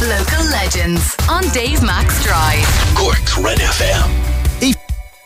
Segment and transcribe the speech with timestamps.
[0.00, 2.64] Local legends on Dave Max Drive.
[2.96, 4.74] Cork's Red FM.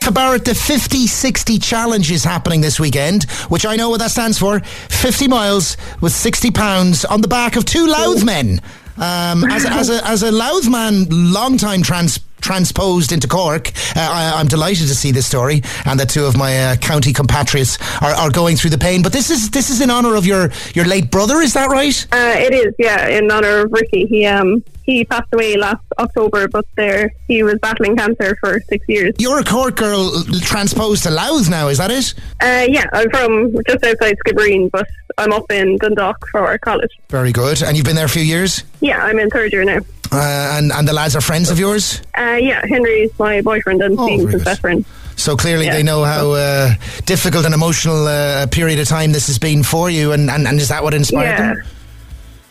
[0.00, 4.12] For Barrett, the 50 60 challenge is happening this weekend, which I know what that
[4.12, 8.60] stands for 50 miles with 60 pounds on the back of two Louth men.
[8.96, 13.68] Um, as, a, as, a, as a Louth man, long time trans transposed into Cork.
[13.96, 17.12] Uh, I, am delighted to see this story, and that two of my uh, county
[17.12, 19.02] compatriots are, are, going through the pain.
[19.02, 21.36] But this is this is in honour of your your late brother.
[21.36, 22.06] Is that right?
[22.12, 24.06] Uh, it is, yeah, in honour of Ricky.
[24.06, 28.84] He um he passed away last October, but there he was battling cancer for six
[28.88, 29.14] years.
[29.18, 32.14] You're a Cork girl transposed to Louth now, is that it?
[32.40, 34.86] Uh, yeah, I'm from just outside Skibbereen, but
[35.18, 36.90] I'm up in Dundalk for college.
[37.08, 37.62] Very good.
[37.62, 38.64] And you've been there a few years?
[38.80, 39.80] Yeah, I'm in third year now.
[40.12, 42.02] Uh, and and the lads are friends of yours?
[42.18, 44.84] Uh, yeah, Henry's my boyfriend and oh, Stephen's his best friend.
[45.16, 45.74] So clearly yeah.
[45.74, 46.74] they know how uh,
[47.04, 50.58] difficult and emotional uh, period of time this has been for you, and, and, and
[50.58, 51.54] is that what inspired yeah.
[51.54, 51.62] them?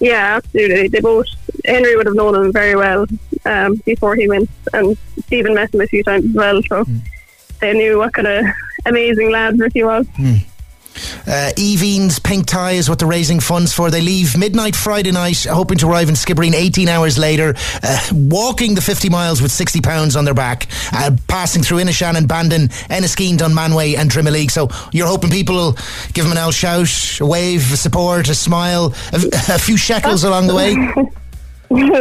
[0.00, 0.88] Yeah, absolutely.
[0.88, 1.26] They both
[1.64, 3.06] Henry would have known him very well
[3.44, 6.60] um, before he went, and Stephen met him a few times as well.
[6.68, 7.00] So mm.
[7.60, 8.44] they knew what kind of
[8.84, 10.06] amazing lad Ricky was.
[10.18, 10.44] Mm.
[11.26, 13.90] Uh, Aoibheann's Pink Tie is what they're raising funds for.
[13.90, 18.74] They leave midnight Friday night, hoping to arrive in Skibbereen 18 hours later, uh, walking
[18.74, 23.36] the 50 miles with 60 pounds on their back, uh, passing through Inishannon, Bandon, Enniskeane,
[23.36, 24.50] Dunmanway, and Drimoleague.
[24.50, 25.72] So you're hoping people will
[26.12, 30.24] give them an L shout, a wave, a support, a smile, a, a few shekels
[30.24, 30.76] along the way.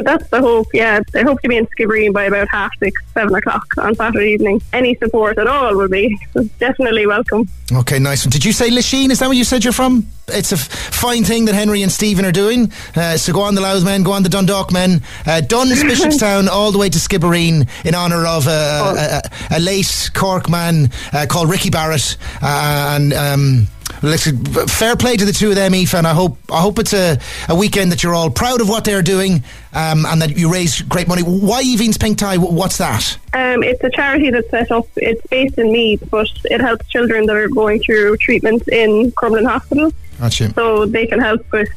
[0.01, 0.99] That's the hope, yeah.
[1.13, 4.61] I hope to be in Skibbereen by about half six, seven o'clock on Saturday evening.
[4.73, 6.17] Any support at all will be
[6.59, 7.47] definitely welcome.
[7.71, 8.31] Okay, nice one.
[8.31, 9.11] Did you say Lachine?
[9.11, 10.05] Is that where you said you're from?
[10.27, 12.71] It's a f- fine thing that Henry and Stephen are doing.
[12.95, 15.01] Uh, so go on the Louth men, go on the Dundalk men.
[15.25, 19.21] Uh, Dunnes, Bishopstown, all the way to Skibbereen in honour of uh, oh.
[19.51, 22.17] a, a, late Cork man uh, called Ricky Barrett.
[22.41, 26.61] Uh, and um, fair play to the two of them, Aoife, and I hope I
[26.61, 27.17] hope it's a,
[27.50, 30.81] a weekend that you're all proud of what they're doing um, and that you raise
[30.81, 31.22] great money.
[31.22, 32.38] Why Aoibheann's Pink Tie?
[32.38, 33.17] What's that?
[33.33, 34.88] Um, it's a charity that's set up.
[34.95, 39.47] It's based in Meath, but it helps children that are going through treatment in Crumlin
[39.47, 39.91] Hospital.
[40.19, 40.53] Gotcha.
[40.53, 41.69] So they can help with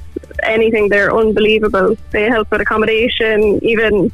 [0.43, 0.89] anything.
[0.89, 1.97] They're unbelievable.
[2.11, 4.13] They help with accommodation, even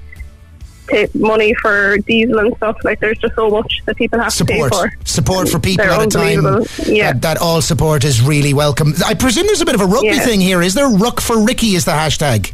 [1.15, 2.77] money for diesel and stuff.
[2.85, 4.73] Like there's just so much that people have support.
[4.73, 5.05] to pay for.
[5.05, 6.65] Support for people at a time.
[6.87, 7.13] Yeah.
[7.13, 8.95] That, that, all support is really welcome.
[9.05, 10.25] I presume there's a bit of a rugby yeah.
[10.25, 10.63] thing here.
[10.63, 11.75] Is there Ruck for Ricky?
[11.75, 12.53] Is the hashtag?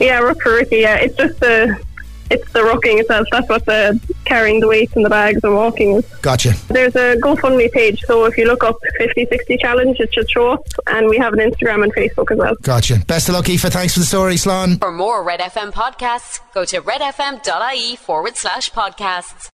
[0.00, 0.78] Yeah, Ruck for Ricky.
[0.78, 1.80] Yeah, it's just the
[2.30, 3.26] it's the rucking itself.
[3.30, 6.04] That's what the carrying the weights and the bags and walking is.
[6.22, 6.54] Gotcha.
[6.68, 10.66] There's a GoFundMe page, so if you look up 5060 challenge, it should show up,
[10.88, 12.54] and we have an Instagram and Facebook as well.
[12.62, 12.98] Gotcha.
[13.06, 13.72] Best of luck, Aoife.
[13.72, 14.78] Thanks for the story, Slán.
[14.78, 19.44] For more Red FM podcasts, go to redfm.ie forward slash podcasts.